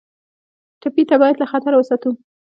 [0.81, 2.11] ټپي ته باید له خطره وساتو.